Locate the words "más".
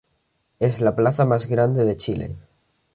1.25-1.45